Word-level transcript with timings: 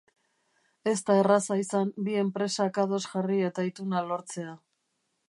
Ez 0.91 0.93
da 1.09 1.17
erraza 1.23 1.57
izan 1.63 1.91
bi 2.07 2.17
enpresak 2.23 2.79
ados 2.85 3.03
jarri 3.13 3.39
eta 3.51 3.67
ituna 3.73 4.03
lortzea. 4.09 4.57